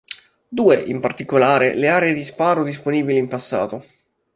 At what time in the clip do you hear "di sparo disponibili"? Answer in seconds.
2.15-3.19